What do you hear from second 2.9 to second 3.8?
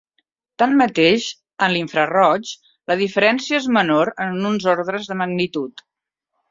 la diferència és